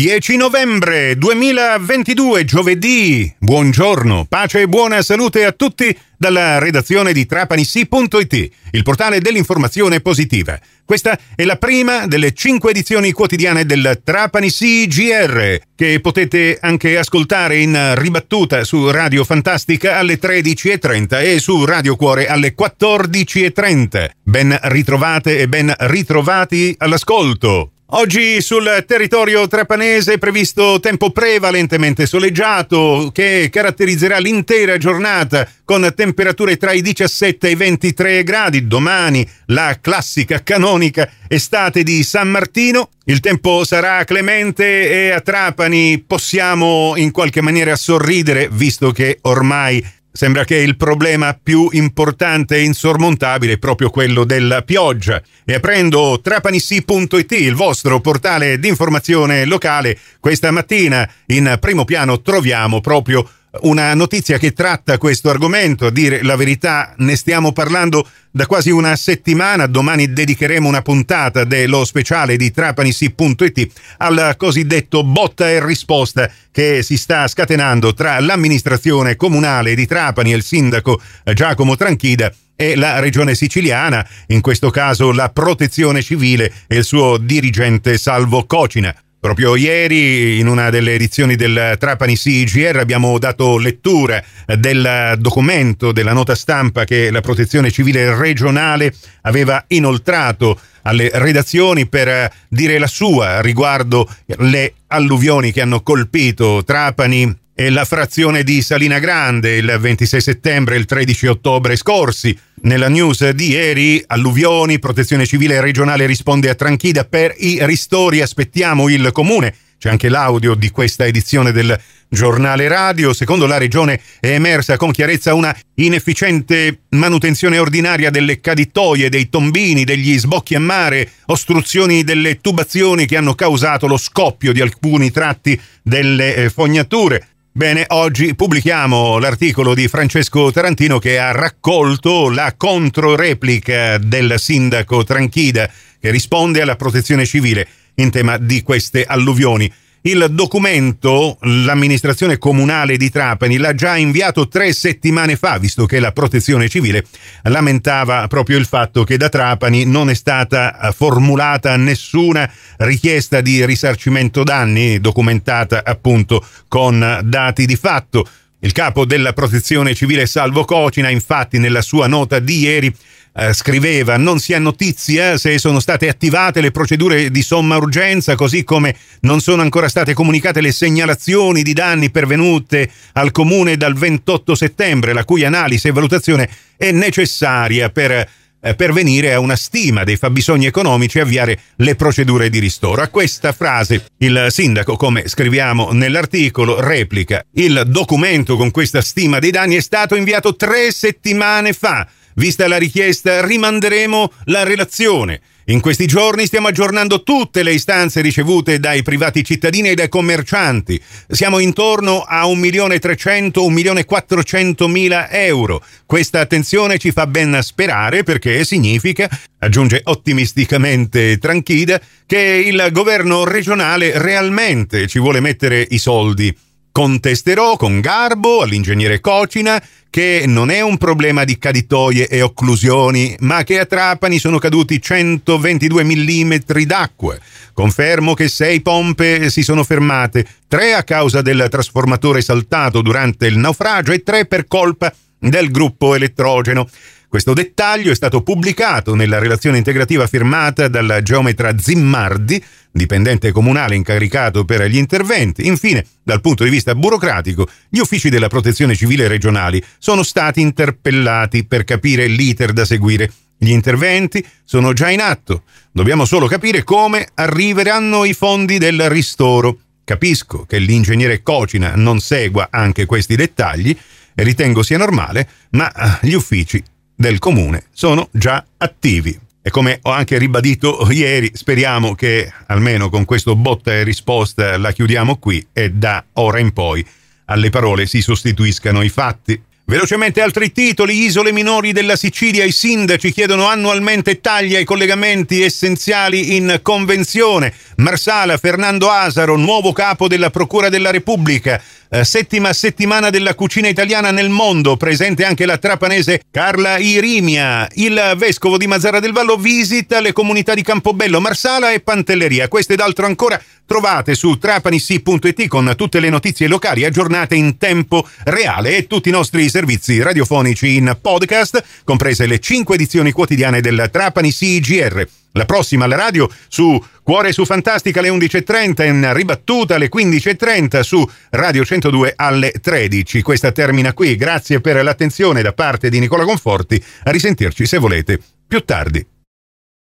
10 0.00 0.36
novembre 0.36 1.18
2022, 1.18 2.46
giovedì. 2.46 3.30
Buongiorno, 3.38 4.24
pace 4.26 4.62
e 4.62 4.66
buona 4.66 5.02
salute 5.02 5.44
a 5.44 5.52
tutti 5.52 5.94
dalla 6.16 6.58
redazione 6.58 7.12
di 7.12 7.26
trapanissi.it, 7.26 8.50
il 8.70 8.82
portale 8.82 9.20
dell'informazione 9.20 10.00
positiva. 10.00 10.58
Questa 10.86 11.18
è 11.34 11.44
la 11.44 11.56
prima 11.56 12.06
delle 12.06 12.32
cinque 12.32 12.70
edizioni 12.70 13.12
quotidiane 13.12 13.66
del 13.66 14.00
Trapanissi 14.02 14.86
GR, 14.86 15.58
che 15.76 16.00
potete 16.00 16.56
anche 16.58 16.96
ascoltare 16.96 17.58
in 17.58 17.92
ribattuta 17.96 18.64
su 18.64 18.90
Radio 18.90 19.22
Fantastica 19.22 19.98
alle 19.98 20.18
13.30 20.18 21.22
e 21.22 21.38
su 21.40 21.62
Radio 21.66 21.96
Cuore 21.96 22.26
alle 22.26 22.54
14.30. 22.58 24.08
Ben 24.22 24.58
ritrovate 24.62 25.40
e 25.40 25.46
ben 25.46 25.74
ritrovati 25.76 26.74
all'ascolto. 26.78 27.72
Oggi 27.92 28.40
sul 28.40 28.84
territorio 28.86 29.48
trapanese 29.48 30.12
è 30.12 30.18
previsto 30.18 30.78
tempo 30.78 31.10
prevalentemente 31.10 32.06
soleggiato 32.06 33.10
che 33.12 33.48
caratterizzerà 33.50 34.18
l'intera 34.18 34.76
giornata 34.76 35.48
con 35.64 35.92
temperature 35.96 36.56
tra 36.56 36.70
i 36.70 36.82
17 36.82 37.48
e 37.48 37.50
i 37.50 37.54
23 37.56 38.22
gradi. 38.22 38.68
Domani 38.68 39.28
la 39.46 39.76
classica 39.80 40.40
canonica 40.44 41.10
estate 41.26 41.82
di 41.82 42.04
San 42.04 42.28
Martino. 42.28 42.90
Il 43.06 43.18
tempo 43.18 43.64
sarà 43.64 44.04
clemente 44.04 44.88
e 44.88 45.10
a 45.10 45.20
Trapani 45.20 46.04
possiamo 46.06 46.92
in 46.94 47.10
qualche 47.10 47.40
maniera 47.40 47.74
sorridere 47.74 48.48
visto 48.52 48.92
che 48.92 49.18
ormai 49.22 49.84
Sembra 50.12 50.44
che 50.44 50.56
il 50.56 50.76
problema 50.76 51.38
più 51.40 51.68
importante 51.70 52.56
e 52.56 52.64
insormontabile 52.64 53.52
è 53.52 53.58
proprio 53.58 53.90
quello 53.90 54.24
della 54.24 54.62
pioggia. 54.62 55.22
E 55.44 55.54
aprendo 55.54 56.20
trapanissi.it, 56.20 57.30
il 57.32 57.54
vostro 57.54 58.00
portale 58.00 58.58
di 58.58 58.66
informazione 58.66 59.44
locale, 59.44 59.96
questa 60.18 60.50
mattina 60.50 61.08
in 61.26 61.56
primo 61.60 61.84
piano 61.84 62.20
troviamo 62.22 62.80
proprio 62.80 63.28
una 63.62 63.92
notizia 63.94 64.38
che 64.38 64.52
tratta 64.52 64.98
questo 64.98 65.28
argomento, 65.28 65.86
a 65.86 65.90
dire 65.90 66.22
la 66.22 66.36
verità 66.36 66.94
ne 66.98 67.16
stiamo 67.16 67.52
parlando 67.52 68.06
da 68.30 68.46
quasi 68.46 68.70
una 68.70 68.94
settimana, 68.94 69.66
domani 69.66 70.12
dedicheremo 70.12 70.68
una 70.68 70.82
puntata 70.82 71.42
dello 71.42 71.84
speciale 71.84 72.36
di 72.36 72.52
trapanissi.it 72.52 73.70
al 73.98 74.34
cosiddetto 74.36 75.02
botta 75.02 75.50
e 75.50 75.64
risposta 75.64 76.30
che 76.52 76.82
si 76.82 76.96
sta 76.96 77.26
scatenando 77.26 77.92
tra 77.92 78.20
l'amministrazione 78.20 79.16
comunale 79.16 79.74
di 79.74 79.86
Trapani 79.86 80.32
e 80.32 80.36
il 80.36 80.44
sindaco 80.44 81.00
Giacomo 81.34 81.76
Tranchida 81.76 82.32
e 82.54 82.76
la 82.76 83.00
regione 83.00 83.34
siciliana, 83.34 84.06
in 84.28 84.40
questo 84.42 84.70
caso 84.70 85.12
la 85.12 85.30
protezione 85.30 86.02
civile 86.02 86.52
e 86.68 86.76
il 86.76 86.84
suo 86.84 87.16
dirigente 87.16 87.98
Salvo 87.98 88.44
Cocina. 88.44 88.94
Proprio 89.20 89.54
ieri, 89.54 90.38
in 90.38 90.46
una 90.46 90.70
delle 90.70 90.94
edizioni 90.94 91.36
del 91.36 91.76
Trapani 91.78 92.16
CIGR, 92.16 92.78
abbiamo 92.78 93.18
dato 93.18 93.58
lettura 93.58 94.24
del 94.46 95.16
documento, 95.18 95.92
della 95.92 96.14
nota 96.14 96.34
stampa 96.34 96.84
che 96.84 97.10
la 97.10 97.20
Protezione 97.20 97.70
Civile 97.70 98.16
regionale 98.16 98.94
aveva 99.20 99.62
inoltrato 99.68 100.58
alle 100.82 101.10
redazioni 101.12 101.86
per 101.86 102.32
dire 102.48 102.78
la 102.78 102.86
sua 102.86 103.42
riguardo 103.42 104.08
le 104.38 104.72
alluvioni 104.86 105.52
che 105.52 105.60
hanno 105.60 105.82
colpito 105.82 106.62
Trapani 106.64 107.39
la 107.68 107.84
frazione 107.84 108.42
di 108.42 108.62
Salina 108.62 108.98
Grande 108.98 109.56
il 109.56 109.76
26 109.78 110.20
settembre 110.20 110.76
e 110.76 110.78
il 110.78 110.86
13 110.86 111.26
ottobre 111.26 111.76
scorsi. 111.76 112.36
Nella 112.62 112.88
news 112.88 113.28
di 113.30 113.50
ieri, 113.50 114.02
alluvioni, 114.06 114.78
protezione 114.78 115.26
civile 115.26 115.60
regionale 115.60 116.06
risponde 116.06 116.48
a 116.48 116.54
Tranchida 116.54 117.04
per 117.04 117.34
i 117.36 117.58
ristori, 117.66 118.22
aspettiamo 118.22 118.88
il 118.88 119.10
comune. 119.12 119.54
C'è 119.78 119.90
anche 119.90 120.08
l'audio 120.08 120.54
di 120.54 120.70
questa 120.70 121.04
edizione 121.04 121.52
del 121.52 121.78
giornale 122.08 122.66
radio. 122.68 123.12
Secondo 123.12 123.46
la 123.46 123.58
regione 123.58 124.00
è 124.20 124.28
emersa 124.28 124.76
con 124.76 124.90
chiarezza 124.90 125.34
una 125.34 125.54
inefficiente 125.74 126.82
manutenzione 126.90 127.58
ordinaria 127.58 128.10
delle 128.10 128.40
caditoie, 128.40 129.10
dei 129.10 129.28
tombini, 129.28 129.84
degli 129.84 130.18
sbocchi 130.18 130.54
a 130.54 130.60
mare, 130.60 131.10
ostruzioni 131.26 132.04
delle 132.04 132.40
tubazioni 132.40 133.06
che 133.06 133.16
hanno 133.16 133.34
causato 133.34 133.86
lo 133.86 133.96
scoppio 133.96 134.52
di 134.52 134.60
alcuni 134.60 135.10
tratti 135.10 135.60
delle 135.82 136.36
eh, 136.36 136.50
fognature. 136.50 137.26
Bene, 137.60 137.84
oggi 137.88 138.34
pubblichiamo 138.34 139.18
l'articolo 139.18 139.74
di 139.74 139.86
Francesco 139.86 140.50
Tarantino 140.50 140.98
che 140.98 141.18
ha 141.18 141.30
raccolto 141.32 142.30
la 142.30 142.54
controreplica 142.56 143.98
del 143.98 144.36
sindaco 144.38 145.04
Tranchida 145.04 145.70
che 146.00 146.10
risponde 146.10 146.62
alla 146.62 146.76
protezione 146.76 147.26
civile 147.26 147.68
in 147.96 148.10
tema 148.10 148.38
di 148.38 148.62
queste 148.62 149.04
alluvioni. 149.04 149.70
Il 150.02 150.28
documento 150.30 151.36
l'amministrazione 151.42 152.38
comunale 152.38 152.96
di 152.96 153.10
Trapani 153.10 153.58
l'ha 153.58 153.74
già 153.74 153.98
inviato 153.98 154.48
tre 154.48 154.72
settimane 154.72 155.36
fa, 155.36 155.58
visto 155.58 155.84
che 155.84 156.00
la 156.00 156.10
protezione 156.10 156.70
civile 156.70 157.04
lamentava 157.42 158.26
proprio 158.26 158.56
il 158.56 158.64
fatto 158.64 159.04
che 159.04 159.18
da 159.18 159.28
Trapani 159.28 159.84
non 159.84 160.08
è 160.08 160.14
stata 160.14 160.90
formulata 160.96 161.76
nessuna 161.76 162.50
richiesta 162.78 163.42
di 163.42 163.66
risarcimento 163.66 164.42
danni, 164.42 165.00
documentata 165.00 165.82
appunto 165.84 166.46
con 166.66 167.20
dati 167.22 167.66
di 167.66 167.76
fatto. 167.76 168.26
Il 168.60 168.72
capo 168.72 169.04
della 169.04 169.34
protezione 169.34 169.94
civile 169.94 170.24
Salvo 170.24 170.64
Cocina, 170.64 171.10
infatti, 171.10 171.58
nella 171.58 171.82
sua 171.82 172.06
nota 172.06 172.38
di 172.38 172.60
ieri 172.60 172.94
eh, 173.32 173.52
scriveva 173.52 174.16
non 174.16 174.38
si 174.38 174.54
ha 174.54 174.58
notizia 174.58 175.38
se 175.38 175.58
sono 175.58 175.80
state 175.80 176.08
attivate 176.08 176.60
le 176.60 176.70
procedure 176.70 177.30
di 177.30 177.42
somma 177.42 177.76
urgenza, 177.76 178.34
così 178.34 178.64
come 178.64 178.96
non 179.20 179.40
sono 179.40 179.62
ancora 179.62 179.88
state 179.88 180.14
comunicate 180.14 180.60
le 180.60 180.72
segnalazioni 180.72 181.62
di 181.62 181.72
danni 181.72 182.10
pervenute 182.10 182.90
al 183.12 183.30
comune 183.30 183.76
dal 183.76 183.94
28 183.94 184.54
settembre, 184.54 185.12
la 185.12 185.24
cui 185.24 185.44
analisi 185.44 185.88
e 185.88 185.92
valutazione 185.92 186.48
è 186.76 186.90
necessaria 186.90 187.90
per 187.90 188.28
eh, 188.62 188.74
pervenire 188.74 189.32
a 189.32 189.40
una 189.40 189.56
stima 189.56 190.04
dei 190.04 190.16
fabbisogni 190.16 190.66
economici 190.66 191.18
e 191.18 191.22
avviare 191.22 191.58
le 191.76 191.94
procedure 191.94 192.50
di 192.50 192.58
ristoro. 192.58 193.02
A 193.02 193.08
questa 193.08 193.52
frase 193.52 194.06
il 194.18 194.46
sindaco, 194.50 194.96
come 194.96 195.28
scriviamo 195.28 195.92
nell'articolo, 195.92 196.80
replica 196.80 197.44
il 197.54 197.84
documento 197.86 198.56
con 198.56 198.70
questa 198.70 199.00
stima 199.00 199.38
dei 199.38 199.50
danni 199.50 199.76
è 199.76 199.80
stato 199.80 200.14
inviato 200.14 200.56
tre 200.56 200.92
settimane 200.92 201.72
fa 201.72 202.06
Vista 202.40 202.66
la 202.66 202.78
richiesta, 202.78 203.44
rimanderemo 203.44 204.32
la 204.44 204.62
relazione. 204.62 205.42
In 205.66 205.80
questi 205.80 206.06
giorni 206.06 206.46
stiamo 206.46 206.68
aggiornando 206.68 207.22
tutte 207.22 207.62
le 207.62 207.74
istanze 207.74 208.22
ricevute 208.22 208.80
dai 208.80 209.02
privati 209.02 209.44
cittadini 209.44 209.90
e 209.90 209.94
dai 209.94 210.08
commercianti. 210.08 210.98
Siamo 211.28 211.58
intorno 211.58 212.22
a 212.22 212.46
1.300.000-1.400.000 212.46 215.26
euro. 215.32 215.84
Questa 216.06 216.40
attenzione 216.40 216.96
ci 216.96 217.12
fa 217.12 217.26
ben 217.26 217.58
sperare 217.60 218.22
perché 218.22 218.64
significa, 218.64 219.28
aggiunge 219.58 220.00
ottimisticamente 220.04 221.36
Tranchida, 221.36 222.00
che 222.24 222.38
il 222.38 222.88
governo 222.90 223.44
regionale 223.44 224.18
realmente 224.18 225.06
ci 225.08 225.18
vuole 225.18 225.40
mettere 225.40 225.86
i 225.90 225.98
soldi. 225.98 226.56
Contesterò 226.92 227.76
con 227.76 228.00
garbo 228.00 228.62
all'ingegnere 228.62 229.20
Cocina 229.20 229.82
che 230.10 230.42
non 230.46 230.70
è 230.70 230.80
un 230.80 230.98
problema 230.98 231.44
di 231.44 231.56
caditoie 231.56 232.26
e 232.26 232.42
occlusioni, 232.42 233.36
ma 233.40 233.62
che 233.62 233.78
a 233.78 233.86
Trapani 233.86 234.40
sono 234.40 234.58
caduti 234.58 235.00
122 235.00 236.02
mm 236.02 236.54
d'acqua. 236.84 237.38
Confermo 237.72 238.34
che 238.34 238.48
sei 238.48 238.82
pompe 238.82 239.50
si 239.50 239.62
sono 239.62 239.84
fermate, 239.84 240.44
tre 240.66 240.94
a 240.94 241.04
causa 241.04 241.42
del 241.42 241.68
trasformatore 241.70 242.42
saltato 242.42 243.02
durante 243.02 243.46
il 243.46 243.56
naufragio 243.56 244.10
e 244.10 244.24
tre 244.24 244.46
per 244.46 244.66
colpa 244.66 245.14
del 245.38 245.70
gruppo 245.70 246.16
elettrogeno. 246.16 246.88
Questo 247.30 247.52
dettaglio 247.54 248.10
è 248.10 248.14
stato 248.16 248.42
pubblicato 248.42 249.14
nella 249.14 249.38
relazione 249.38 249.76
integrativa 249.76 250.26
firmata 250.26 250.88
dal 250.88 251.20
geometra 251.22 251.78
Zimmardi, 251.78 252.60
dipendente 252.90 253.52
comunale 253.52 253.94
incaricato 253.94 254.64
per 254.64 254.82
gli 254.90 254.96
interventi. 254.96 255.64
Infine, 255.68 256.04
dal 256.24 256.40
punto 256.40 256.64
di 256.64 256.70
vista 256.70 256.92
burocratico, 256.96 257.68
gli 257.88 258.00
uffici 258.00 258.30
della 258.30 258.48
protezione 258.48 258.96
civile 258.96 259.28
regionali 259.28 259.80
sono 259.98 260.24
stati 260.24 260.60
interpellati 260.60 261.66
per 261.66 261.84
capire 261.84 262.26
l'iter 262.26 262.72
da 262.72 262.84
seguire. 262.84 263.30
Gli 263.56 263.70
interventi 263.70 264.44
sono 264.64 264.92
già 264.92 265.08
in 265.08 265.20
atto, 265.20 265.62
dobbiamo 265.92 266.24
solo 266.24 266.48
capire 266.48 266.82
come 266.82 267.28
arriveranno 267.34 268.24
i 268.24 268.32
fondi 268.32 268.78
del 268.78 269.08
ristoro. 269.08 269.78
Capisco 270.02 270.64
che 270.66 270.78
l'ingegnere 270.80 271.44
Cocina 271.44 271.92
non 271.94 272.18
segua 272.18 272.66
anche 272.72 273.06
questi 273.06 273.36
dettagli 273.36 273.96
ritengo 274.42 274.82
sia 274.82 274.98
normale, 274.98 275.48
ma 275.70 276.18
gli 276.22 276.32
uffici 276.32 276.82
del 277.20 277.38
comune 277.38 277.84
sono 277.92 278.28
già 278.30 278.64
attivi. 278.78 279.38
E 279.60 279.68
come 279.68 279.98
ho 280.02 280.10
anche 280.10 280.38
ribadito 280.38 281.06
ieri, 281.10 281.50
speriamo 281.52 282.14
che 282.14 282.50
almeno 282.68 283.10
con 283.10 283.26
questo 283.26 283.54
botta 283.56 283.92
e 283.92 284.04
risposta 284.04 284.78
la 284.78 284.90
chiudiamo 284.90 285.36
qui 285.36 285.64
e 285.70 285.90
da 285.90 286.24
ora 286.34 286.60
in 286.60 286.72
poi 286.72 287.06
alle 287.44 287.68
parole 287.68 288.06
si 288.06 288.22
sostituiscano 288.22 289.02
i 289.02 289.10
fatti. 289.10 289.60
Velocemente 289.84 290.40
altri 290.40 290.72
titoli, 290.72 291.24
isole 291.24 291.52
minori 291.52 291.92
della 291.92 292.16
Sicilia, 292.16 292.64
i 292.64 292.72
sindaci 292.72 293.32
chiedono 293.32 293.66
annualmente 293.66 294.40
tagli 294.40 294.76
ai 294.76 294.84
collegamenti 294.84 295.62
essenziali 295.62 296.56
in 296.56 296.78
convenzione. 296.80 297.74
Marsala, 297.96 298.56
Fernando 298.56 299.10
Asaro, 299.10 299.56
nuovo 299.56 299.92
capo 299.92 300.26
della 300.28 300.50
Procura 300.50 300.88
della 300.88 301.10
Repubblica. 301.10 301.82
Eh, 302.12 302.24
settima 302.24 302.72
settimana 302.72 303.30
della 303.30 303.54
cucina 303.54 303.86
italiana 303.86 304.32
nel 304.32 304.48
mondo, 304.48 304.96
presente 304.96 305.44
anche 305.44 305.64
la 305.64 305.78
trapanese 305.78 306.42
Carla 306.50 306.98
Irimia. 306.98 307.88
Il 307.92 308.34
vescovo 308.36 308.76
di 308.76 308.88
Mazzara 308.88 309.20
del 309.20 309.30
Vallo 309.30 309.56
visita 309.56 310.18
le 310.18 310.32
comunità 310.32 310.74
di 310.74 310.82
Campobello, 310.82 311.40
Marsala 311.40 311.92
e 311.92 312.00
Pantelleria. 312.00 312.66
Questo 312.66 312.94
ed 312.94 313.00
altro 313.00 313.26
ancora 313.26 313.62
trovate 313.86 314.34
su 314.34 314.58
trapanissi.it 314.58 315.68
con 315.68 315.94
tutte 315.96 316.18
le 316.18 316.30
notizie 316.30 316.66
locali 316.66 317.04
aggiornate 317.04 317.54
in 317.54 317.78
tempo 317.78 318.28
reale 318.42 318.96
e 318.96 319.06
tutti 319.06 319.28
i 319.28 319.32
nostri 319.32 319.68
servizi 319.68 320.20
radiofonici 320.20 320.96
in 320.96 321.16
podcast, 321.20 321.80
comprese 322.02 322.46
le 322.46 322.58
cinque 322.58 322.96
edizioni 322.96 323.30
quotidiane 323.30 323.80
del 323.80 324.08
Trapani 324.10 324.52
CGR. 324.52 325.39
La 325.52 325.64
prossima 325.64 326.04
alla 326.04 326.16
radio 326.16 326.48
su 326.68 327.02
Cuore 327.22 327.52
su 327.52 327.64
Fantastica 327.64 328.20
alle 328.20 328.28
11.30, 328.28 329.06
in 329.06 329.32
ribattuta 329.32 329.96
alle 329.96 330.08
15.30 330.12 331.00
su 331.00 331.28
Radio 331.50 331.84
102 331.84 332.34
alle 332.36 332.72
13. 332.72 333.42
Questa 333.42 333.72
termina 333.72 334.12
qui. 334.12 334.36
Grazie 334.36 334.80
per 334.80 335.02
l'attenzione 335.02 335.62
da 335.62 335.72
parte 335.72 336.08
di 336.08 336.18
Nicola 336.18 336.44
Conforti. 336.44 337.02
A 337.24 337.30
risentirci 337.30 337.86
se 337.86 337.98
volete 337.98 338.40
più 338.66 338.80
tardi. 338.84 339.29